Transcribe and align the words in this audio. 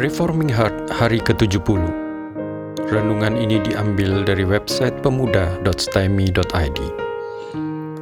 Reforming 0.00 0.48
Heart 0.48 0.96
hari 0.96 1.20
ke-70 1.20 1.76
Renungan 2.88 3.36
ini 3.36 3.60
diambil 3.60 4.24
dari 4.24 4.48
website 4.48 4.96
pemuda.stemi.id 5.04 6.80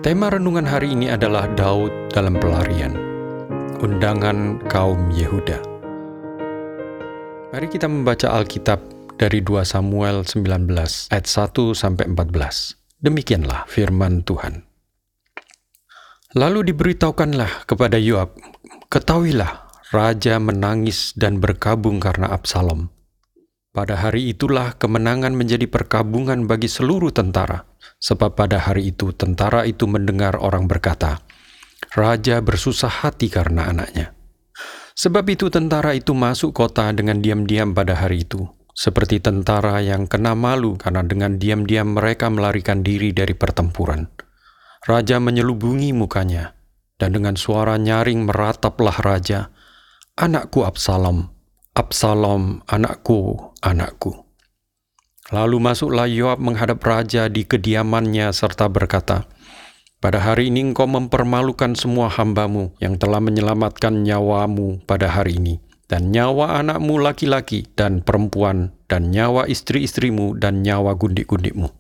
Tema 0.07 0.31
renungan 0.31 0.63
hari 0.63 0.95
ini 0.95 1.11
adalah 1.11 1.51
Daud 1.59 1.91
dalam 2.15 2.39
pelarian. 2.39 2.95
Undangan 3.83 4.63
kaum 4.71 5.11
Yehuda. 5.11 5.59
Mari 7.51 7.67
kita 7.67 7.91
membaca 7.91 8.31
Alkitab 8.31 8.79
dari 9.19 9.43
2 9.43 9.67
Samuel 9.67 10.23
19 10.23 10.71
ayat 11.11 11.27
1 11.27 11.51
sampai 11.75 12.07
14 12.15 13.03
Demikianlah 13.03 13.67
firman 13.67 14.23
Tuhan. 14.23 14.63
Lalu 16.39 16.71
diberitahukanlah 16.71 17.67
kepada 17.67 17.99
Yoab, 17.99 18.39
ketahuilah 18.87 19.68
raja 19.89 20.37
menangis 20.37 21.17
dan 21.17 21.41
berkabung 21.41 21.97
karena 21.97 22.29
Absalom. 22.29 22.93
Pada 23.73 23.97
hari 23.97 24.37
itulah 24.37 24.77
kemenangan 24.77 25.33
menjadi 25.33 25.65
perkabungan 25.65 26.45
bagi 26.45 26.69
seluruh 26.69 27.09
tentara, 27.09 27.65
sebab 27.97 28.37
pada 28.37 28.61
hari 28.61 28.93
itu 28.93 29.17
tentara 29.17 29.65
itu 29.65 29.89
mendengar 29.89 30.37
orang 30.37 30.69
berkata, 30.69 31.25
"Raja 31.97 32.45
bersusah 32.45 33.07
hati 33.07 33.33
karena 33.33 33.73
anaknya." 33.73 34.13
Sebab 34.99 35.25
itu 35.31 35.49
tentara 35.49 35.95
itu 35.95 36.13
masuk 36.13 36.53
kota 36.53 36.91
dengan 36.93 37.23
diam-diam 37.23 37.71
pada 37.73 37.97
hari 37.97 38.27
itu, 38.27 38.45
seperti 38.75 39.23
tentara 39.23 39.79
yang 39.81 40.11
kena 40.11 40.35
malu 40.35 40.75
karena 40.75 41.07
dengan 41.07 41.39
diam-diam 41.39 41.97
mereka 41.97 42.29
melarikan 42.29 42.83
diri 42.83 43.15
dari 43.15 43.33
pertempuran. 43.33 44.11
Raja 44.85 45.17
menyelubungi 45.23 45.95
mukanya, 45.95 46.59
dan 46.99 47.15
dengan 47.15 47.39
suara 47.39 47.79
nyaring 47.79 48.27
merataplah 48.27 48.99
raja, 49.01 49.55
Anakku 50.19 50.67
Absalom, 50.67 51.31
Absalom, 51.79 52.67
anakku, 52.67 53.39
anakku. 53.63 54.27
Lalu 55.31 55.63
masuklah 55.63 56.11
Yoab 56.11 56.43
menghadap 56.43 56.83
raja 56.83 57.31
di 57.31 57.47
kediamannya 57.47 58.35
serta 58.35 58.67
berkata, 58.67 59.31
Pada 60.03 60.19
hari 60.19 60.51
ini 60.51 60.75
engkau 60.75 60.91
mempermalukan 60.91 61.79
semua 61.79 62.11
hambamu 62.11 62.75
yang 62.83 62.99
telah 62.99 63.23
menyelamatkan 63.23 64.03
nyawamu 64.03 64.83
pada 64.91 65.07
hari 65.07 65.39
ini, 65.39 65.63
dan 65.87 66.11
nyawa 66.11 66.67
anakmu 66.67 66.99
laki-laki 66.99 67.71
dan 67.79 68.03
perempuan, 68.03 68.75
dan 68.91 69.15
nyawa 69.15 69.47
istri-istrimu 69.47 70.35
dan 70.35 70.67
nyawa 70.67 70.99
gundik-gundikmu 70.99 71.71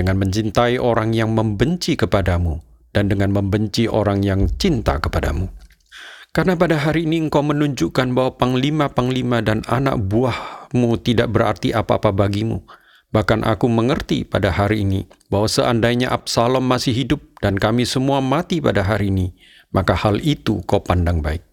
dengan 0.00 0.16
mencintai 0.16 0.80
orang 0.80 1.12
yang 1.12 1.36
membenci 1.36 2.00
kepadamu 2.00 2.56
dan 2.96 3.12
dengan 3.12 3.36
membenci 3.36 3.84
orang 3.84 4.24
yang 4.24 4.48
cinta 4.56 4.96
kepadamu. 4.96 5.52
Karena 6.32 6.56
pada 6.56 6.80
hari 6.80 7.04
ini 7.04 7.28
engkau 7.28 7.44
menunjukkan 7.44 8.16
bahwa 8.16 8.32
panglima-panglima 8.40 9.44
dan 9.44 9.60
anak 9.68 10.00
buahmu 10.00 10.96
tidak 11.04 11.28
berarti 11.28 11.76
apa-apa 11.76 12.08
bagimu. 12.08 12.64
Bahkan 13.12 13.44
aku 13.44 13.68
mengerti 13.68 14.24
pada 14.24 14.48
hari 14.48 14.80
ini 14.80 15.04
bahwa 15.28 15.44
seandainya 15.44 16.08
Absalom 16.08 16.64
masih 16.64 16.96
hidup 16.96 17.20
dan 17.44 17.60
kami 17.60 17.84
semua 17.84 18.24
mati 18.24 18.64
pada 18.64 18.80
hari 18.80 19.12
ini, 19.12 19.36
maka 19.76 19.92
hal 19.92 20.24
itu 20.24 20.64
kau 20.64 20.80
pandang 20.80 21.20
baik. 21.20 21.44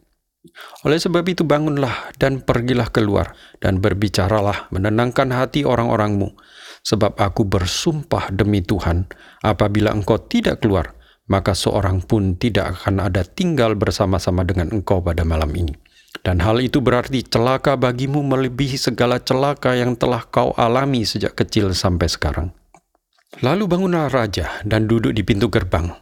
Oleh 0.88 0.96
sebab 0.96 1.28
itu 1.28 1.44
bangunlah 1.44 2.16
dan 2.16 2.40
pergilah 2.40 2.88
keluar 2.88 3.36
dan 3.60 3.84
berbicaralah 3.84 4.72
menenangkan 4.72 5.28
hati 5.36 5.68
orang-orangmu, 5.68 6.32
sebab 6.88 7.20
aku 7.20 7.44
bersumpah 7.44 8.32
demi 8.32 8.64
Tuhan, 8.64 9.12
apabila 9.44 9.92
engkau 9.92 10.16
tidak 10.24 10.64
keluar, 10.64 10.96
maka 11.30 11.54
seorang 11.54 12.02
pun 12.02 12.36
tidak 12.36 12.82
akan 12.82 13.06
ada 13.06 13.22
tinggal 13.22 13.78
bersama-sama 13.78 14.42
dengan 14.42 14.74
engkau 14.74 15.00
pada 15.00 15.22
malam 15.22 15.54
ini. 15.54 15.78
Dan 16.26 16.42
hal 16.42 16.60
itu 16.60 16.82
berarti 16.82 17.22
celaka 17.24 17.78
bagimu 17.78 18.26
melebihi 18.26 18.76
segala 18.76 19.22
celaka 19.22 19.78
yang 19.78 19.94
telah 19.96 20.26
kau 20.26 20.52
alami 20.58 21.06
sejak 21.06 21.38
kecil 21.38 21.72
sampai 21.72 22.10
sekarang. 22.10 22.50
Lalu 23.46 23.70
bangunlah 23.70 24.10
raja 24.10 24.60
dan 24.66 24.90
duduk 24.90 25.14
di 25.14 25.22
pintu 25.22 25.48
gerbang. 25.48 25.94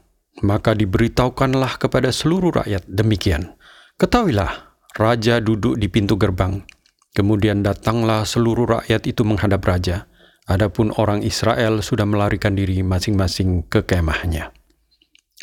Maka 0.47 0.73
diberitahukanlah 0.73 1.81
kepada 1.81 2.09
seluruh 2.09 2.63
rakyat 2.63 2.88
demikian. 2.88 3.57
Ketahuilah, 3.99 4.79
raja 4.95 5.44
duduk 5.44 5.75
di 5.75 5.91
pintu 5.91 6.15
gerbang. 6.15 6.63
Kemudian 7.11 7.65
datanglah 7.65 8.23
seluruh 8.23 8.79
rakyat 8.79 9.09
itu 9.09 9.25
menghadap 9.25 9.65
raja. 9.65 10.07
Adapun 10.47 10.95
orang 10.95 11.25
Israel 11.25 11.83
sudah 11.83 12.07
melarikan 12.07 12.55
diri 12.55 12.79
masing-masing 12.79 13.67
ke 13.67 13.83
kemahnya. 13.83 14.55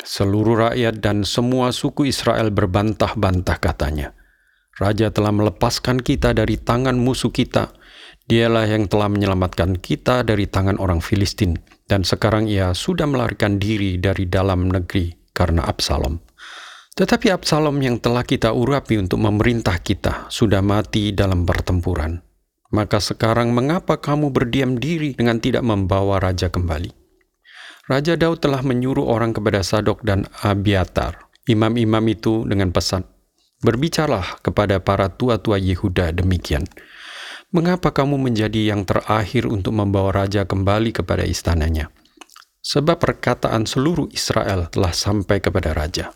Seluruh 0.03 0.67
rakyat 0.67 0.99
dan 0.99 1.23
semua 1.23 1.71
suku 1.71 2.11
Israel 2.11 2.51
berbantah-bantah 2.51 3.63
katanya. 3.63 4.11
Raja 4.75 5.07
telah 5.07 5.31
melepaskan 5.31 6.03
kita 6.03 6.35
dari 6.35 6.59
tangan 6.59 6.99
musuh 6.99 7.31
kita. 7.31 7.71
Dialah 8.27 8.67
yang 8.67 8.91
telah 8.91 9.07
menyelamatkan 9.07 9.79
kita 9.79 10.27
dari 10.27 10.51
tangan 10.51 10.75
orang 10.83 10.99
Filistin. 10.99 11.55
Dan 11.87 12.03
sekarang 12.03 12.51
ia 12.51 12.75
sudah 12.75 13.07
melarikan 13.07 13.55
diri 13.55 13.95
dari 13.95 14.27
dalam 14.27 14.67
negeri 14.67 15.15
karena 15.31 15.63
Absalom. 15.63 16.19
Tetapi 16.99 17.31
Absalom 17.31 17.79
yang 17.79 18.03
telah 18.03 18.27
kita 18.27 18.51
urapi 18.51 18.99
untuk 18.99 19.23
memerintah 19.23 19.79
kita 19.79 20.27
sudah 20.27 20.59
mati 20.59 21.15
dalam 21.15 21.47
pertempuran. 21.47 22.19
Maka 22.75 22.99
sekarang 22.99 23.55
mengapa 23.55 23.95
kamu 23.95 24.27
berdiam 24.35 24.75
diri 24.75 25.15
dengan 25.15 25.39
tidak 25.39 25.63
membawa 25.63 26.19
raja 26.19 26.51
kembali?' 26.51 27.04
Raja 27.85 28.17
Daud 28.17 28.41
telah 28.41 28.65
menyuruh 28.65 29.05
orang 29.05 29.29
kepada 29.29 29.61
Sadok 29.61 30.01
dan 30.01 30.25
Abiatar, 30.41 31.29
imam-imam 31.45 32.01
itu 32.09 32.41
dengan 32.49 32.73
pesan, 32.73 33.05
Berbicaralah 33.61 34.41
kepada 34.41 34.81
para 34.81 35.13
tua-tua 35.13 35.61
Yehuda 35.61 36.09
demikian, 36.17 36.65
Mengapa 37.53 37.93
kamu 37.93 38.17
menjadi 38.17 38.73
yang 38.73 38.83
terakhir 38.83 39.47
untuk 39.47 39.77
membawa 39.77 40.25
raja 40.25 40.43
kembali 40.43 40.91
kepada 40.91 41.23
istananya? 41.23 41.87
Sebab 42.65 42.97
perkataan 42.97 43.69
seluruh 43.69 44.09
Israel 44.11 44.67
telah 44.73 44.91
sampai 44.91 45.39
kepada 45.39 45.71
raja. 45.71 46.11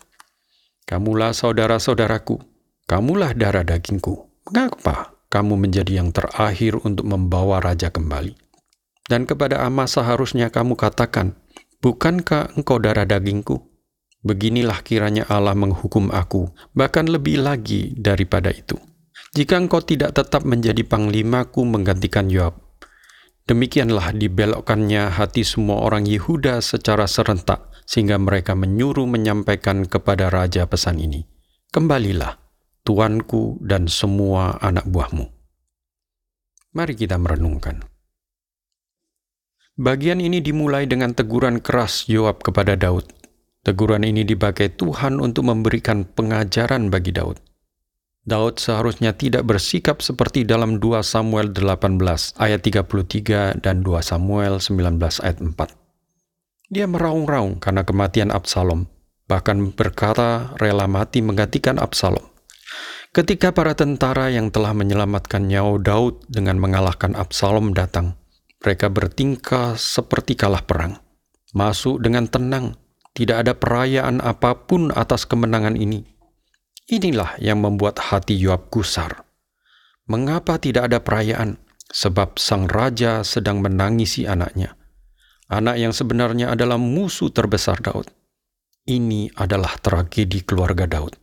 Kamulah 0.89 1.31
saudara-saudaraku, 1.37 2.41
kamulah 2.89 3.37
darah 3.37 3.63
dagingku. 3.63 4.25
Mengapa 4.49 5.15
kamu 5.29 5.53
menjadi 5.55 6.01
yang 6.01 6.09
terakhir 6.09 6.81
untuk 6.81 7.05
membawa 7.05 7.61
raja 7.61 7.93
kembali? 7.93 8.33
Dan 9.05 9.23
kepada 9.29 9.61
Amasa 9.63 10.01
seharusnya 10.01 10.49
kamu 10.49 10.75
katakan, 10.75 11.37
Bukankah 11.79 12.59
engkau 12.59 12.75
darah 12.75 13.07
dagingku? 13.07 13.63
Beginilah 14.19 14.83
kiranya 14.83 15.23
Allah 15.31 15.55
menghukum 15.55 16.11
aku, 16.11 16.51
bahkan 16.75 17.07
lebih 17.07 17.39
lagi 17.39 17.95
daripada 17.95 18.51
itu. 18.51 18.75
Jika 19.31 19.55
engkau 19.55 19.79
tidak 19.79 20.11
tetap 20.11 20.43
menjadi 20.43 20.83
panglimaku 20.83 21.63
menggantikan 21.63 22.27
Yoab, 22.27 22.59
demikianlah 23.47 24.11
dibelokkannya 24.11 25.07
hati 25.15 25.47
semua 25.47 25.79
orang 25.79 26.03
Yehuda 26.03 26.59
secara 26.59 27.07
serentak, 27.07 27.71
sehingga 27.87 28.19
mereka 28.19 28.59
menyuruh 28.59 29.07
menyampaikan 29.07 29.87
kepada 29.87 30.27
raja 30.27 30.67
pesan 30.67 30.99
ini. 30.99 31.23
Kembalilah, 31.71 32.35
tuanku 32.83 33.55
dan 33.63 33.87
semua 33.87 34.59
anak 34.59 34.83
buahmu. 34.83 35.31
Mari 36.75 36.93
kita 36.99 37.15
merenungkan. 37.15 37.98
Bagian 39.79 40.19
ini 40.19 40.43
dimulai 40.43 40.83
dengan 40.91 41.15
teguran 41.15 41.63
keras 41.63 42.03
Yoab 42.11 42.43
kepada 42.43 42.75
Daud. 42.75 43.07
Teguran 43.63 44.03
ini 44.03 44.27
dipakai 44.27 44.75
Tuhan 44.75 45.23
untuk 45.23 45.47
memberikan 45.47 46.03
pengajaran 46.03 46.91
bagi 46.91 47.15
Daud. 47.15 47.39
Daud 48.27 48.59
seharusnya 48.59 49.15
tidak 49.15 49.47
bersikap 49.47 50.03
seperti 50.03 50.43
dalam 50.43 50.83
2 50.83 50.99
Samuel 50.99 51.55
18 51.55 51.95
ayat 52.43 52.59
33 52.59 53.63
dan 53.63 53.79
2 53.79 54.03
Samuel 54.03 54.59
19 54.59 54.99
ayat 54.99 55.39
4. 55.39 55.55
Dia 56.75 56.83
meraung-raung 56.83 57.63
karena 57.63 57.87
kematian 57.87 58.35
Absalom, 58.35 58.83
bahkan 59.31 59.71
berkata 59.71 60.59
rela 60.59 60.91
mati 60.91 61.23
menggantikan 61.23 61.79
Absalom. 61.79 62.27
Ketika 63.15 63.55
para 63.55 63.79
tentara 63.79 64.27
yang 64.27 64.51
telah 64.51 64.75
menyelamatkan 64.75 65.47
nyawa 65.47 65.79
Daud 65.79 66.27
dengan 66.27 66.59
mengalahkan 66.59 67.15
Absalom 67.15 67.71
datang, 67.71 68.19
mereka 68.59 68.91
bertingkah 68.91 69.79
seperti 69.79 70.35
kalah 70.35 70.63
perang, 70.67 70.99
masuk 71.55 72.03
dengan 72.03 72.27
tenang, 72.27 72.75
tidak 73.15 73.47
ada 73.47 73.53
perayaan 73.55 74.19
apa 74.19 74.67
pun 74.67 74.91
atas 74.91 75.23
kemenangan 75.23 75.79
ini. 75.79 76.03
Inilah 76.91 77.39
yang 77.39 77.63
membuat 77.63 78.01
hati 78.11 78.35
Yoab 78.35 78.67
gusar. 78.67 79.23
Mengapa 80.09 80.59
tidak 80.59 80.91
ada 80.91 80.99
perayaan? 80.99 81.61
Sebab 81.89 82.37
sang 82.37 82.69
raja 82.69 83.25
sedang 83.25 83.65
menangisi 83.65 84.25
anaknya. 84.29 84.77
Anak 85.49 85.81
yang 85.81 85.89
sebenarnya 85.89 86.53
adalah 86.53 86.77
musuh 86.77 87.33
terbesar 87.33 87.81
Daud. 87.81 88.13
Ini 88.85 89.33
adalah 89.37 89.77
tragedi 89.81 90.45
keluarga 90.45 90.85
Daud. 90.85 91.17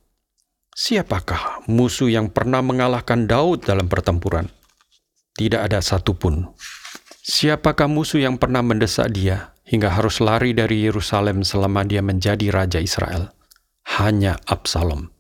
Siapakah 0.74 1.66
musuh 1.70 2.10
yang 2.10 2.34
pernah 2.34 2.62
mengalahkan 2.62 3.30
Daud 3.30 3.62
dalam 3.62 3.86
pertempuran? 3.86 4.50
Tidak 5.38 5.62
ada 5.62 5.78
satupun. 5.78 6.50
Siapakah 7.26 7.90
musuh 7.90 8.22
yang 8.22 8.38
pernah 8.38 8.62
mendesak 8.62 9.10
dia 9.10 9.50
hingga 9.66 9.90
harus 9.90 10.22
lari 10.22 10.54
dari 10.54 10.86
Yerusalem 10.86 11.42
selama 11.42 11.82
dia 11.82 11.98
menjadi 11.98 12.54
raja 12.54 12.78
Israel? 12.78 13.34
Hanya 13.98 14.38
Absalom. 14.46 15.10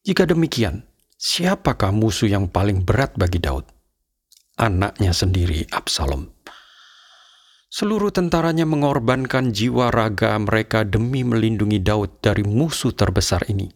Jika 0.00 0.24
demikian, 0.24 0.88
siapakah 1.20 1.92
musuh 1.92 2.32
yang 2.32 2.48
paling 2.48 2.88
berat 2.88 3.12
bagi 3.20 3.36
Daud? 3.36 3.68
Anaknya 4.56 5.12
sendiri, 5.12 5.68
Absalom. 5.76 6.24
Seluruh 7.68 8.08
tentaranya 8.08 8.64
mengorbankan 8.64 9.52
jiwa 9.52 9.92
raga 9.92 10.32
mereka 10.40 10.88
demi 10.88 11.20
melindungi 11.20 11.84
Daud 11.84 12.24
dari 12.24 12.48
musuh 12.48 12.96
terbesar 12.96 13.44
ini. 13.52 13.68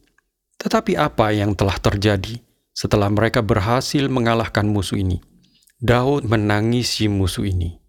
Tetapi 0.56 0.96
apa 0.96 1.28
yang 1.36 1.52
telah 1.52 1.76
terjadi 1.76 2.40
setelah 2.72 3.12
mereka 3.12 3.44
berhasil 3.44 4.08
mengalahkan 4.08 4.64
musuh 4.64 4.96
ini? 4.96 5.20
Daud 5.80 6.28
menangisi 6.28 7.08
musuh 7.08 7.48
ini. 7.48 7.80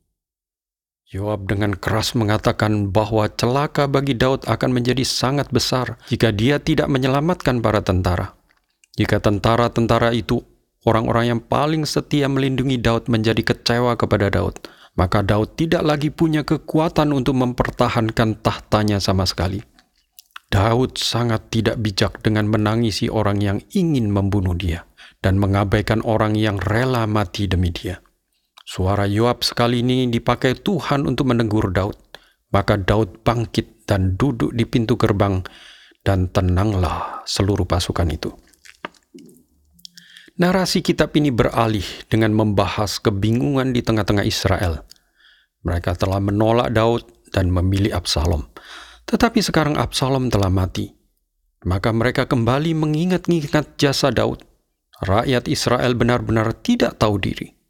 Yoab 1.11 1.43
dengan 1.51 1.75
keras 1.75 2.15
mengatakan 2.15 2.87
bahwa 2.87 3.27
celaka 3.27 3.83
bagi 3.91 4.15
Daud 4.15 4.47
akan 4.47 4.71
menjadi 4.71 5.03
sangat 5.03 5.51
besar 5.51 5.99
jika 6.07 6.31
dia 6.31 6.55
tidak 6.63 6.87
menyelamatkan 6.87 7.59
para 7.59 7.83
tentara. 7.83 8.39
Jika 8.95 9.19
tentara-tentara 9.19 10.15
itu 10.15 10.39
orang-orang 10.87 11.35
yang 11.35 11.41
paling 11.43 11.83
setia 11.83 12.31
melindungi 12.31 12.79
Daud 12.79 13.11
menjadi 13.11 13.43
kecewa 13.43 13.99
kepada 13.99 14.31
Daud, 14.31 14.71
maka 14.95 15.19
Daud 15.19 15.59
tidak 15.59 15.83
lagi 15.83 16.15
punya 16.15 16.47
kekuatan 16.47 17.11
untuk 17.11 17.35
mempertahankan 17.43 18.39
tahtanya 18.39 19.03
sama 19.03 19.27
sekali. 19.27 19.59
Daud 20.47 20.95
sangat 20.95 21.51
tidak 21.51 21.75
bijak 21.83 22.23
dengan 22.23 22.47
menangisi 22.47 23.11
orang 23.11 23.43
yang 23.43 23.59
ingin 23.75 24.15
membunuh 24.15 24.55
dia 24.55 24.87
dan 25.21 25.37
mengabaikan 25.37 26.01
orang 26.01 26.33
yang 26.33 26.57
rela 26.57 27.05
mati 27.05 27.45
demi 27.45 27.69
dia. 27.69 28.01
Suara 28.65 29.05
Yoab 29.05 29.45
sekali 29.45 29.85
ini 29.85 30.09
dipakai 30.09 30.57
Tuhan 30.57 31.05
untuk 31.05 31.29
menegur 31.29 31.69
Daud. 31.69 31.97
Maka 32.51 32.75
Daud 32.75 33.23
bangkit 33.23 33.87
dan 33.87 34.19
duduk 34.19 34.51
di 34.51 34.67
pintu 34.67 34.99
gerbang 34.99 35.39
dan 36.03 36.27
tenanglah 36.33 37.23
seluruh 37.23 37.63
pasukan 37.63 38.11
itu. 38.11 38.33
Narasi 40.35 40.81
kitab 40.83 41.15
ini 41.15 41.29
beralih 41.29 41.85
dengan 42.09 42.33
membahas 42.33 42.97
kebingungan 42.99 43.71
di 43.71 43.85
tengah-tengah 43.85 44.25
Israel. 44.25 44.83
Mereka 45.61 45.95
telah 45.95 46.17
menolak 46.17 46.73
Daud 46.73 47.05
dan 47.29 47.53
memilih 47.53 47.93
Absalom. 47.93 48.49
Tetapi 49.05 49.39
sekarang 49.39 49.77
Absalom 49.77 50.33
telah 50.33 50.49
mati. 50.49 50.91
Maka 51.61 51.93
mereka 51.93 52.25
kembali 52.25 52.73
mengingat-ingat 52.73 53.77
jasa 53.77 54.09
Daud. 54.09 54.50
Rakyat 55.01 55.49
Israel 55.49 55.97
benar-benar 55.97 56.53
tidak 56.61 57.01
tahu 57.01 57.17
diri 57.17 57.61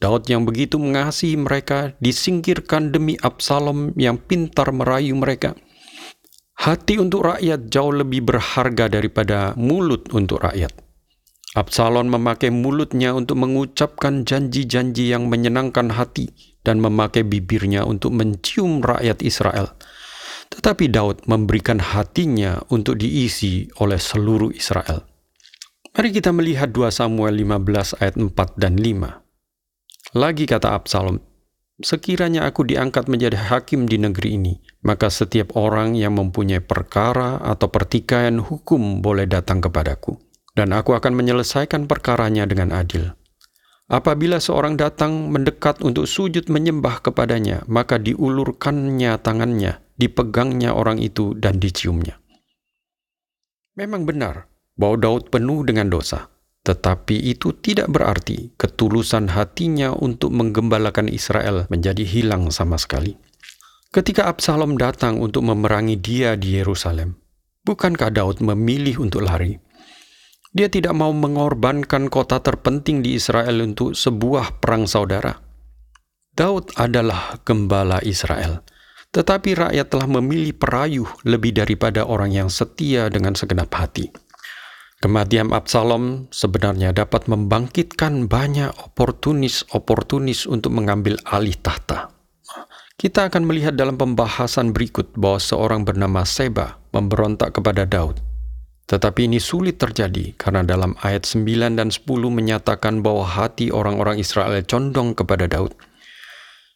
Daud 0.00 0.24
yang 0.32 0.48
begitu 0.48 0.80
mengasihi 0.80 1.36
mereka 1.36 1.92
disingkirkan 2.00 2.88
demi 2.88 3.20
Absalom 3.20 3.92
yang 4.00 4.16
pintar 4.16 4.72
merayu 4.72 5.12
mereka. 5.12 5.52
Hati 6.56 6.96
untuk 6.96 7.28
rakyat 7.28 7.68
jauh 7.68 7.92
lebih 7.92 8.24
berharga 8.24 8.88
daripada 8.88 9.52
mulut 9.60 10.08
untuk 10.16 10.40
rakyat. 10.40 10.72
Absalom 11.52 12.08
memakai 12.08 12.48
mulutnya 12.48 13.12
untuk 13.12 13.44
mengucapkan 13.44 14.24
janji-janji 14.24 15.12
yang 15.12 15.28
menyenangkan 15.28 15.92
hati 15.92 16.32
dan 16.64 16.80
memakai 16.80 17.20
bibirnya 17.20 17.84
untuk 17.84 18.16
mencium 18.16 18.80
rakyat 18.80 19.20
Israel. 19.20 19.76
Tetapi 20.48 20.88
Daud 20.88 21.28
memberikan 21.28 21.76
hatinya 21.76 22.56
untuk 22.72 22.96
diisi 23.04 23.68
oleh 23.76 24.00
seluruh 24.00 24.48
Israel. 24.56 25.09
Mari 25.90 26.14
kita 26.14 26.30
melihat 26.30 26.70
2 26.70 26.86
Samuel 26.94 27.34
15 27.42 27.98
ayat 27.98 28.14
4 28.14 28.30
dan 28.54 28.78
5. 28.78 29.26
Lagi 30.14 30.46
kata 30.46 30.78
Absalom, 30.78 31.18
sekiranya 31.82 32.46
aku 32.46 32.62
diangkat 32.62 33.10
menjadi 33.10 33.34
hakim 33.34 33.90
di 33.90 33.98
negeri 33.98 34.38
ini, 34.38 34.54
maka 34.86 35.10
setiap 35.10 35.58
orang 35.58 35.98
yang 35.98 36.14
mempunyai 36.14 36.62
perkara 36.62 37.42
atau 37.42 37.74
pertikaian 37.74 38.38
hukum 38.38 39.02
boleh 39.02 39.26
datang 39.26 39.58
kepadaku, 39.58 40.14
dan 40.54 40.70
aku 40.70 40.94
akan 40.94 41.10
menyelesaikan 41.10 41.90
perkaranya 41.90 42.46
dengan 42.46 42.70
adil. 42.70 43.10
Apabila 43.90 44.38
seorang 44.38 44.78
datang 44.78 45.34
mendekat 45.34 45.82
untuk 45.82 46.06
sujud 46.06 46.46
menyembah 46.46 47.02
kepadanya, 47.02 47.66
maka 47.66 47.98
diulurkannya 47.98 49.18
tangannya, 49.18 49.82
dipegangnya 49.98 50.70
orang 50.70 51.02
itu, 51.02 51.34
dan 51.34 51.58
diciumnya. 51.58 52.22
Memang 53.74 54.06
benar 54.06 54.49
bahwa 54.80 54.96
Daud 54.96 55.28
penuh 55.28 55.60
dengan 55.68 55.92
dosa, 55.92 56.32
tetapi 56.64 57.20
itu 57.28 57.52
tidak 57.60 57.92
berarti 57.92 58.56
ketulusan 58.56 59.28
hatinya 59.28 59.92
untuk 59.92 60.32
menggembalakan 60.32 61.12
Israel 61.12 61.68
menjadi 61.68 62.00
hilang 62.00 62.48
sama 62.48 62.80
sekali. 62.80 63.20
Ketika 63.92 64.24
Absalom 64.30 64.80
datang 64.80 65.20
untuk 65.20 65.44
memerangi 65.44 66.00
dia 66.00 66.32
di 66.40 66.56
Yerusalem, 66.56 67.20
bukankah 67.68 68.08
Daud 68.08 68.40
memilih 68.40 69.04
untuk 69.04 69.20
lari? 69.20 69.60
Dia 70.50 70.66
tidak 70.66 70.96
mau 70.96 71.14
mengorbankan 71.14 72.10
kota 72.10 72.42
terpenting 72.42 73.06
di 73.06 73.14
Israel 73.14 73.62
untuk 73.62 73.94
sebuah 73.94 74.58
perang 74.58 74.88
saudara. 74.88 75.38
Daud 76.34 76.74
adalah 76.78 77.38
gembala 77.42 78.02
Israel, 78.02 78.62
tetapi 79.10 79.58
rakyat 79.58 79.86
telah 79.90 80.06
memilih 80.06 80.54
perayuh 80.54 81.10
lebih 81.26 81.54
daripada 81.54 82.06
orang 82.06 82.30
yang 82.30 82.48
setia 82.50 83.10
dengan 83.10 83.34
segenap 83.34 83.70
hati. 83.74 84.29
Kematian 85.00 85.48
Absalom 85.56 86.28
sebenarnya 86.28 86.92
dapat 86.92 87.24
membangkitkan 87.24 88.28
banyak 88.28 88.68
oportunis-oportunis 88.84 90.44
untuk 90.44 90.76
mengambil 90.76 91.16
alih 91.24 91.56
tahta. 91.56 92.12
Kita 93.00 93.32
akan 93.32 93.48
melihat 93.48 93.80
dalam 93.80 93.96
pembahasan 93.96 94.76
berikut 94.76 95.16
bahwa 95.16 95.40
seorang 95.40 95.88
bernama 95.88 96.20
Seba 96.28 96.76
memberontak 96.92 97.56
kepada 97.56 97.88
Daud. 97.88 98.20
Tetapi 98.92 99.24
ini 99.24 99.40
sulit 99.40 99.80
terjadi 99.80 100.36
karena 100.36 100.68
dalam 100.68 100.92
ayat 101.00 101.24
9 101.24 101.80
dan 101.80 101.88
10 101.88 102.04
menyatakan 102.28 103.00
bahwa 103.00 103.24
hati 103.24 103.72
orang-orang 103.72 104.20
Israel 104.20 104.52
condong 104.68 105.16
kepada 105.16 105.48
Daud. 105.48 105.72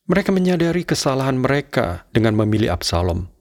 Mereka 0.08 0.32
menyadari 0.32 0.88
kesalahan 0.88 1.36
mereka 1.36 2.08
dengan 2.16 2.40
memilih 2.40 2.72
Absalom. 2.72 3.33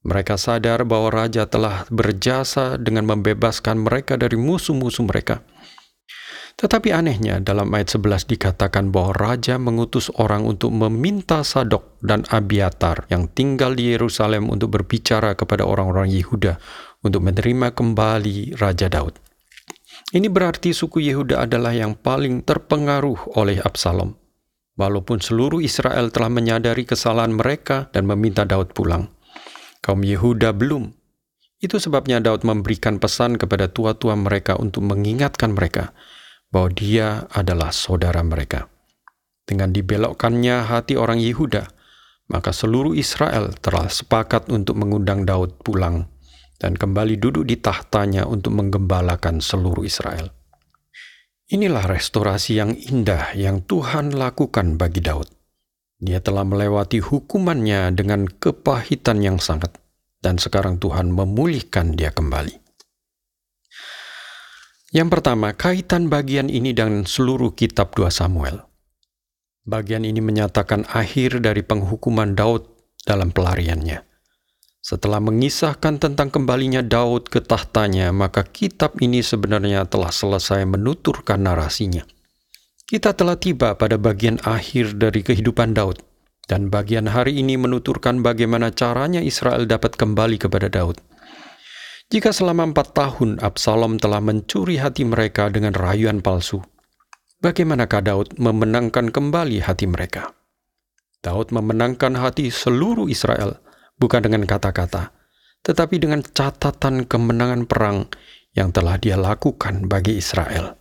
Mereka 0.00 0.40
sadar 0.40 0.88
bahwa 0.88 1.12
raja 1.12 1.44
telah 1.44 1.84
berjasa 1.92 2.80
dengan 2.80 3.04
membebaskan 3.04 3.84
mereka 3.84 4.16
dari 4.16 4.32
musuh-musuh 4.40 5.04
mereka. 5.04 5.44
Tetapi 6.56 6.88
anehnya 6.92 7.40
dalam 7.40 7.68
ayat 7.72 8.00
11 8.00 8.28
dikatakan 8.36 8.88
bahwa 8.92 9.12
raja 9.12 9.60
mengutus 9.60 10.08
orang 10.16 10.48
untuk 10.48 10.72
meminta 10.72 11.44
Sadok 11.44 12.00
dan 12.00 12.24
Abiatar 12.32 13.08
yang 13.12 13.28
tinggal 13.32 13.76
di 13.76 13.92
Yerusalem 13.92 14.48
untuk 14.48 14.72
berbicara 14.76 15.36
kepada 15.36 15.68
orang-orang 15.68 16.08
Yehuda 16.08 16.56
untuk 17.04 17.20
menerima 17.24 17.72
kembali 17.72 18.56
Raja 18.56 18.88
Daud. 18.88 19.20
Ini 20.16 20.28
berarti 20.32 20.72
suku 20.72 21.00
Yehuda 21.12 21.44
adalah 21.44 21.76
yang 21.76 21.96
paling 21.96 22.40
terpengaruh 22.44 23.36
oleh 23.36 23.60
Absalom. 23.60 24.16
Walaupun 24.80 25.20
seluruh 25.20 25.60
Israel 25.60 26.08
telah 26.08 26.32
menyadari 26.32 26.88
kesalahan 26.88 27.36
mereka 27.36 27.92
dan 27.92 28.08
meminta 28.08 28.48
Daud 28.48 28.72
pulang 28.72 29.19
kaum 29.80 30.04
Yehuda 30.04 30.52
belum. 30.56 30.92
Itu 31.60 31.76
sebabnya 31.76 32.24
Daud 32.24 32.40
memberikan 32.44 32.96
pesan 32.96 33.36
kepada 33.36 33.68
tua-tua 33.68 34.16
mereka 34.16 34.56
untuk 34.56 34.84
mengingatkan 34.88 35.52
mereka 35.52 35.92
bahwa 36.48 36.72
dia 36.72 37.28
adalah 37.32 37.68
saudara 37.68 38.24
mereka. 38.24 38.72
Dengan 39.44 39.74
dibelokkannya 39.74 40.70
hati 40.70 40.96
orang 40.96 41.20
Yehuda, 41.20 41.68
maka 42.30 42.54
seluruh 42.54 42.94
Israel 42.94 43.50
telah 43.58 43.90
sepakat 43.90 44.46
untuk 44.48 44.78
mengundang 44.78 45.26
Daud 45.26 45.60
pulang 45.66 46.06
dan 46.60 46.78
kembali 46.78 47.18
duduk 47.18 47.48
di 47.48 47.58
tahtanya 47.58 48.28
untuk 48.28 48.54
menggembalakan 48.54 49.42
seluruh 49.42 49.82
Israel. 49.82 50.30
Inilah 51.50 51.82
restorasi 51.90 52.62
yang 52.62 52.78
indah 52.78 53.34
yang 53.34 53.66
Tuhan 53.66 54.14
lakukan 54.14 54.78
bagi 54.78 55.02
Daud. 55.02 55.39
Dia 56.00 56.24
telah 56.24 56.48
melewati 56.48 57.04
hukumannya 57.04 57.92
dengan 57.92 58.24
kepahitan 58.24 59.20
yang 59.20 59.36
sangat, 59.36 59.76
dan 60.24 60.40
sekarang 60.40 60.80
Tuhan 60.80 61.12
memulihkan 61.12 61.92
dia 61.92 62.08
kembali. 62.08 62.56
Yang 64.96 65.08
pertama, 65.12 65.52
kaitan 65.52 66.08
bagian 66.08 66.48
ini 66.48 66.72
dengan 66.72 67.04
seluruh 67.04 67.52
kitab 67.52 67.92
2 67.94 68.10
Samuel. 68.10 68.64
Bagian 69.68 70.02
ini 70.08 70.18
menyatakan 70.24 70.88
akhir 70.88 71.44
dari 71.44 71.60
penghukuman 71.60 72.32
Daud 72.34 72.64
dalam 73.04 73.30
pelariannya. 73.30 74.02
Setelah 74.80 75.20
mengisahkan 75.20 76.00
tentang 76.00 76.32
kembalinya 76.32 76.80
Daud 76.80 77.28
ke 77.28 77.44
tahtanya, 77.44 78.10
maka 78.16 78.42
kitab 78.42 78.96
ini 79.04 79.20
sebenarnya 79.20 79.84
telah 79.84 80.08
selesai 80.08 80.64
menuturkan 80.64 81.44
narasinya. 81.44 82.02
Kita 82.90 83.14
telah 83.14 83.38
tiba 83.38 83.78
pada 83.78 83.94
bagian 83.94 84.42
akhir 84.42 84.98
dari 84.98 85.22
kehidupan 85.22 85.78
Daud, 85.78 86.02
dan 86.50 86.74
bagian 86.74 87.06
hari 87.06 87.38
ini 87.38 87.54
menuturkan 87.54 88.18
bagaimana 88.18 88.74
caranya 88.74 89.22
Israel 89.22 89.62
dapat 89.62 89.94
kembali 89.94 90.42
kepada 90.42 90.66
Daud. 90.66 90.98
Jika 92.10 92.34
selama 92.34 92.74
empat 92.74 92.90
tahun 92.90 93.38
Absalom 93.46 94.02
telah 94.02 94.18
mencuri 94.18 94.82
hati 94.82 95.06
mereka 95.06 95.46
dengan 95.54 95.70
rayuan 95.70 96.18
palsu, 96.18 96.66
bagaimanakah 97.38 98.02
Daud 98.02 98.28
memenangkan 98.42 99.14
kembali 99.14 99.62
hati 99.62 99.86
mereka? 99.86 100.34
Daud 101.22 101.54
memenangkan 101.54 102.18
hati 102.18 102.50
seluruh 102.50 103.06
Israel, 103.06 103.62
bukan 104.02 104.26
dengan 104.26 104.42
kata-kata, 104.42 105.14
tetapi 105.62 105.94
dengan 106.02 106.26
catatan 106.26 107.06
kemenangan 107.06 107.70
perang 107.70 108.10
yang 108.58 108.74
telah 108.74 108.98
dia 108.98 109.14
lakukan 109.14 109.86
bagi 109.86 110.18
Israel. 110.18 110.79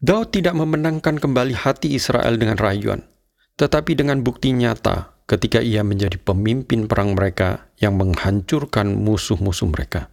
Daud 0.00 0.32
tidak 0.32 0.56
memenangkan 0.56 1.20
kembali 1.20 1.52
hati 1.52 1.92
Israel 1.92 2.40
dengan 2.40 2.56
rayuan, 2.56 3.04
tetapi 3.60 3.92
dengan 3.92 4.24
bukti 4.24 4.48
nyata 4.48 5.12
ketika 5.28 5.60
ia 5.60 5.84
menjadi 5.84 6.16
pemimpin 6.16 6.88
perang 6.88 7.12
mereka 7.12 7.68
yang 7.76 8.00
menghancurkan 8.00 8.96
musuh-musuh 8.96 9.68
mereka. 9.68 10.08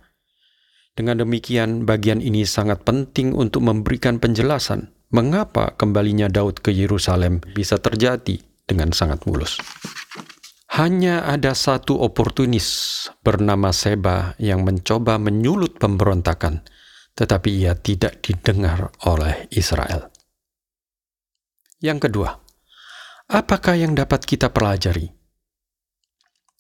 Dengan 0.92 1.24
demikian, 1.24 1.88
bagian 1.88 2.20
ini 2.20 2.44
sangat 2.44 2.84
penting 2.84 3.32
untuk 3.32 3.64
memberikan 3.64 4.20
penjelasan 4.20 4.92
mengapa 5.16 5.72
kembalinya 5.80 6.28
Daud 6.28 6.60
ke 6.60 6.76
Yerusalem 6.76 7.40
bisa 7.56 7.80
terjadi 7.80 8.44
dengan 8.68 8.92
sangat 8.92 9.24
mulus. 9.24 9.56
Hanya 10.76 11.24
ada 11.24 11.56
satu 11.56 11.96
oportunis 12.04 12.68
bernama 13.24 13.72
Seba 13.72 14.36
yang 14.36 14.68
mencoba 14.68 15.16
menyulut 15.16 15.80
pemberontakan, 15.80 16.68
tetapi 17.18 17.66
ia 17.66 17.74
tidak 17.74 18.22
didengar 18.22 18.94
oleh 19.10 19.50
Israel. 19.50 20.14
Yang 21.82 22.10
kedua, 22.10 22.38
apakah 23.26 23.74
yang 23.74 23.98
dapat 23.98 24.22
kita 24.22 24.54
pelajari? 24.54 25.10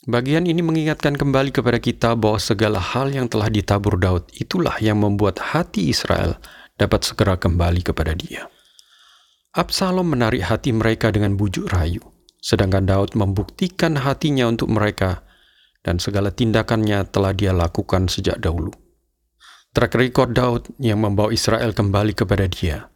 Bagian 0.07 0.49
ini 0.49 0.65
mengingatkan 0.65 1.13
kembali 1.13 1.53
kepada 1.53 1.77
kita 1.77 2.17
bahwa 2.17 2.41
segala 2.41 2.79
hal 2.81 3.13
yang 3.13 3.29
telah 3.29 3.53
ditabur 3.53 4.01
Daud 4.01 4.25
itulah 4.33 4.73
yang 4.81 4.97
membuat 4.97 5.37
hati 5.53 5.93
Israel 5.93 6.41
dapat 6.79 7.05
segera 7.05 7.37
kembali 7.37 7.85
kepada 7.85 8.17
dia. 8.17 8.49
Absalom 9.53 10.09
menarik 10.09 10.47
hati 10.47 10.71
mereka 10.71 11.11
dengan 11.11 11.35
bujuk 11.35 11.69
rayu, 11.69 12.01
sedangkan 12.39 12.87
Daud 12.87 13.19
membuktikan 13.19 13.99
hatinya 13.99 14.47
untuk 14.47 14.71
mereka 14.71 15.27
dan 15.83 15.99
segala 15.99 16.31
tindakannya 16.31 17.03
telah 17.09 17.33
dia 17.35 17.51
lakukan 17.51 18.07
sejak 18.07 18.39
dahulu 18.39 18.87
track 19.71 19.93
record 19.97 20.31
Daud 20.36 20.63
yang 20.79 21.03
membawa 21.03 21.31
Israel 21.31 21.71
kembali 21.71 22.13
kepada 22.15 22.45
dia. 22.47 22.91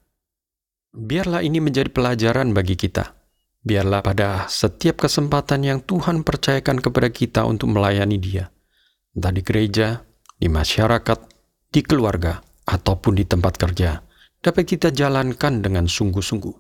Biarlah 0.92 1.40
ini 1.44 1.64
menjadi 1.64 1.88
pelajaran 1.88 2.52
bagi 2.52 2.76
kita. 2.76 3.16
Biarlah 3.62 4.02
pada 4.02 4.50
setiap 4.50 5.06
kesempatan 5.06 5.62
yang 5.64 5.80
Tuhan 5.86 6.26
percayakan 6.26 6.82
kepada 6.82 7.14
kita 7.14 7.46
untuk 7.46 7.72
melayani 7.72 8.18
dia, 8.18 8.50
entah 9.14 9.30
di 9.30 9.46
gereja, 9.46 10.02
di 10.36 10.50
masyarakat, 10.50 11.20
di 11.70 11.82
keluarga, 11.86 12.42
ataupun 12.66 13.14
di 13.16 13.26
tempat 13.30 13.62
kerja, 13.62 14.02
dapat 14.42 14.66
kita 14.66 14.90
jalankan 14.90 15.62
dengan 15.62 15.86
sungguh-sungguh. 15.86 16.56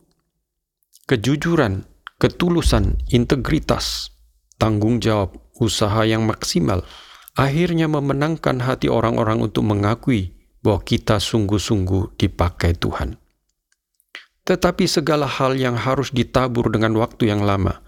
Kejujuran, 1.09 1.81
ketulusan, 2.21 3.01
integritas, 3.09 4.13
tanggung 4.61 5.01
jawab, 5.01 5.33
usaha 5.57 6.05
yang 6.05 6.29
maksimal, 6.29 6.85
akhirnya 7.35 7.87
memenangkan 7.87 8.63
hati 8.63 8.91
orang-orang 8.91 9.43
untuk 9.43 9.63
mengakui 9.63 10.35
bahwa 10.61 10.81
kita 10.83 11.17
sungguh-sungguh 11.17 12.19
dipakai 12.19 12.77
Tuhan. 12.77 13.17
Tetapi 14.41 14.85
segala 14.89 15.29
hal 15.29 15.53
yang 15.55 15.77
harus 15.77 16.09
ditabur 16.09 16.73
dengan 16.73 16.97
waktu 16.97 17.29
yang 17.29 17.45
lama, 17.45 17.81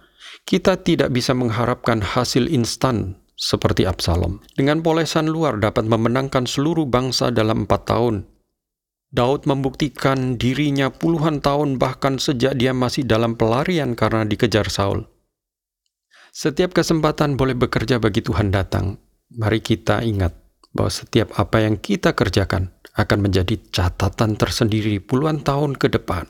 kita 0.46 0.80
tidak 0.82 1.10
bisa 1.10 1.34
mengharapkan 1.34 2.02
hasil 2.02 2.46
instan 2.50 3.18
seperti 3.34 3.90
Absalom. 3.90 4.40
Dengan 4.54 4.86
polesan 4.86 5.28
luar 5.30 5.58
dapat 5.58 5.90
memenangkan 5.90 6.46
seluruh 6.46 6.86
bangsa 6.86 7.34
dalam 7.34 7.66
empat 7.66 7.90
tahun. 7.90 8.30
Daud 9.14 9.46
membuktikan 9.46 10.42
dirinya 10.42 10.90
puluhan 10.90 11.38
tahun 11.38 11.78
bahkan 11.78 12.18
sejak 12.18 12.58
dia 12.58 12.74
masih 12.74 13.06
dalam 13.06 13.38
pelarian 13.38 13.94
karena 13.94 14.26
dikejar 14.26 14.74
Saul. 14.74 15.06
Setiap 16.34 16.74
kesempatan 16.74 17.38
boleh 17.38 17.54
bekerja 17.54 18.02
bagi 18.02 18.26
Tuhan 18.26 18.50
datang, 18.50 18.98
mari 19.38 19.60
kita 19.62 20.06
ingat 20.06 20.34
bahwa 20.74 20.90
setiap 20.90 21.34
apa 21.38 21.62
yang 21.62 21.78
kita 21.78 22.18
kerjakan 22.18 22.74
akan 22.94 23.20
menjadi 23.22 23.58
catatan 23.70 24.38
tersendiri 24.38 25.02
puluhan 25.02 25.42
tahun 25.42 25.78
ke 25.78 25.94
depan. 25.94 26.30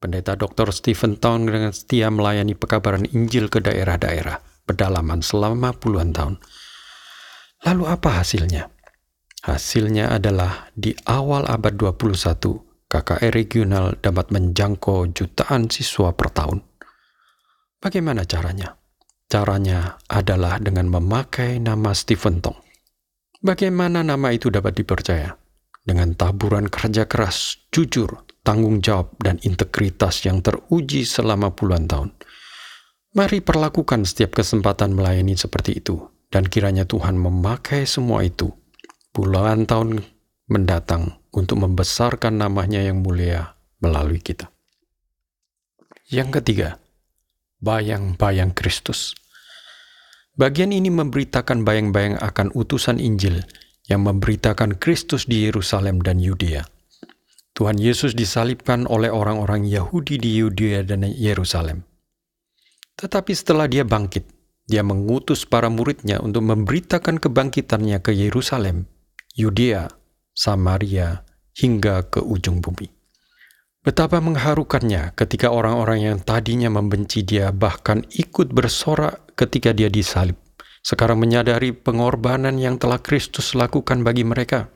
Pendeta 0.00 0.36
Dr. 0.36 0.68
Stephen 0.72 1.16
Town 1.16 1.48
dengan 1.48 1.72
setia 1.72 2.12
melayani 2.12 2.52
pekabaran 2.52 3.08
Injil 3.08 3.48
ke 3.48 3.64
daerah-daerah 3.64 4.40
pedalaman 4.68 5.24
selama 5.24 5.72
puluhan 5.76 6.12
tahun. 6.12 6.36
Lalu 7.64 7.84
apa 7.88 8.20
hasilnya? 8.20 8.68
Hasilnya 9.44 10.12
adalah 10.12 10.72
di 10.72 10.92
awal 11.08 11.48
abad 11.48 11.76
21, 11.76 12.88
KKR 12.88 13.32
regional 13.32 13.96
dapat 14.00 14.32
menjangkau 14.32 15.08
jutaan 15.12 15.68
siswa 15.72 16.12
per 16.12 16.32
tahun. 16.32 16.64
Bagaimana 17.80 18.24
caranya? 18.24 18.76
Caranya 19.34 19.98
adalah 20.06 20.62
dengan 20.62 20.86
memakai 20.86 21.58
nama 21.58 21.90
Stephen 21.90 22.38
Tong. 22.38 22.54
Bagaimana 23.42 24.06
nama 24.06 24.30
itu 24.30 24.46
dapat 24.46 24.78
dipercaya? 24.78 25.34
Dengan 25.82 26.14
taburan 26.14 26.70
kerja 26.70 27.10
keras, 27.10 27.58
jujur, 27.74 28.22
tanggung 28.46 28.78
jawab, 28.78 29.10
dan 29.18 29.42
integritas 29.42 30.22
yang 30.22 30.38
teruji 30.38 31.02
selama 31.02 31.50
puluhan 31.50 31.90
tahun. 31.90 32.14
Mari 33.18 33.42
perlakukan 33.42 34.06
setiap 34.06 34.38
kesempatan 34.38 34.94
melayani 34.94 35.34
seperti 35.34 35.82
itu, 35.82 35.98
dan 36.30 36.46
kiranya 36.46 36.86
Tuhan 36.86 37.18
memakai 37.18 37.90
semua 37.90 38.22
itu 38.22 38.54
puluhan 39.10 39.66
tahun 39.66 39.98
mendatang 40.46 41.18
untuk 41.34 41.58
membesarkan 41.58 42.38
namanya 42.38 42.86
yang 42.86 43.02
mulia 43.02 43.58
melalui 43.82 44.22
kita. 44.22 44.46
Yang 46.06 46.38
ketiga, 46.38 46.78
bayang-bayang 47.58 48.54
Kristus. 48.54 49.23
Bagian 50.34 50.74
ini 50.74 50.90
memberitakan 50.90 51.62
bayang-bayang 51.62 52.18
akan 52.18 52.50
utusan 52.58 52.98
Injil 52.98 53.46
yang 53.86 54.02
memberitakan 54.02 54.82
Kristus 54.82 55.30
di 55.30 55.46
Yerusalem 55.46 56.02
dan 56.02 56.18
Yudea. 56.18 56.66
Tuhan 57.54 57.78
Yesus 57.78 58.18
disalibkan 58.18 58.90
oleh 58.90 59.14
orang-orang 59.14 59.62
Yahudi 59.62 60.18
di 60.18 60.42
Yudea 60.42 60.82
dan 60.82 61.06
Yerusalem. 61.06 61.86
Tetapi 62.98 63.30
setelah 63.30 63.70
dia 63.70 63.86
bangkit, 63.86 64.26
dia 64.66 64.82
mengutus 64.82 65.46
para 65.46 65.70
muridnya 65.70 66.18
untuk 66.18 66.42
memberitakan 66.50 67.22
kebangkitannya 67.22 68.02
ke 68.02 68.10
Yerusalem, 68.10 68.90
Yudea, 69.38 69.86
Samaria, 70.34 71.22
hingga 71.54 72.10
ke 72.10 72.18
ujung 72.18 72.58
bumi. 72.58 72.90
Betapa 73.86 74.18
mengharukannya 74.18 75.14
ketika 75.14 75.54
orang-orang 75.54 76.10
yang 76.10 76.18
tadinya 76.18 76.72
membenci 76.74 77.22
dia 77.22 77.54
bahkan 77.54 78.02
ikut 78.16 78.50
bersorak 78.50 79.23
ketika 79.34 79.70
dia 79.70 79.90
disalib. 79.90 80.38
Sekarang 80.84 81.16
menyadari 81.16 81.72
pengorbanan 81.72 82.60
yang 82.60 82.76
telah 82.76 83.00
Kristus 83.00 83.56
lakukan 83.56 84.04
bagi 84.04 84.20
mereka. 84.20 84.68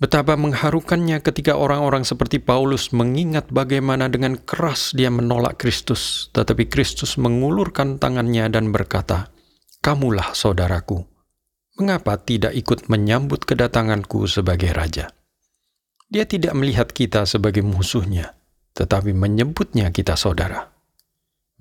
Betapa 0.00 0.34
mengharukannya 0.34 1.22
ketika 1.22 1.54
orang-orang 1.54 2.02
seperti 2.02 2.42
Paulus 2.42 2.90
mengingat 2.90 3.52
bagaimana 3.54 4.10
dengan 4.10 4.34
keras 4.34 4.96
dia 4.96 5.12
menolak 5.12 5.62
Kristus, 5.62 6.32
tetapi 6.34 6.66
Kristus 6.66 7.14
mengulurkan 7.20 8.02
tangannya 8.02 8.50
dan 8.50 8.74
berkata, 8.74 9.30
"Kamulah 9.78 10.34
saudaraku. 10.34 11.06
Mengapa 11.78 12.18
tidak 12.18 12.56
ikut 12.56 12.90
menyambut 12.90 13.46
kedatanganku 13.46 14.26
sebagai 14.26 14.74
raja?" 14.74 15.12
Dia 16.10 16.26
tidak 16.26 16.56
melihat 16.58 16.90
kita 16.90 17.22
sebagai 17.28 17.62
musuhnya, 17.62 18.34
tetapi 18.74 19.14
menyebutnya 19.14 19.92
kita 19.94 20.18
saudara. 20.18 20.71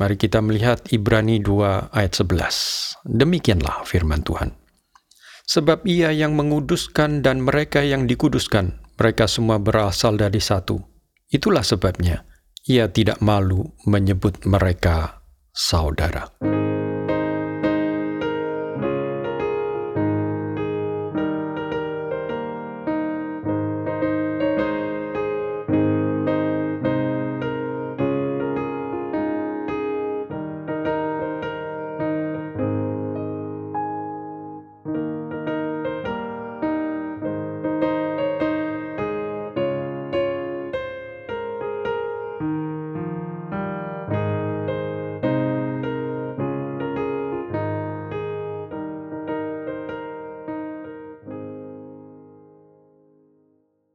Mari 0.01 0.17
kita 0.17 0.41
melihat 0.41 0.81
Ibrani 0.89 1.37
2 1.45 1.93
ayat 1.93 2.17
11. 2.17 3.05
Demikianlah 3.05 3.85
firman 3.85 4.25
Tuhan. 4.25 4.49
Sebab 5.45 5.85
ia 5.85 6.09
yang 6.09 6.33
menguduskan 6.33 7.21
dan 7.21 7.45
mereka 7.45 7.85
yang 7.85 8.09
dikuduskan, 8.09 8.81
mereka 8.97 9.29
semua 9.29 9.61
berasal 9.61 10.17
dari 10.17 10.41
satu. 10.41 10.81
Itulah 11.29 11.61
sebabnya 11.61 12.25
ia 12.65 12.89
tidak 12.89 13.21
malu 13.21 13.77
menyebut 13.85 14.41
mereka 14.49 15.21
saudara. 15.53 16.33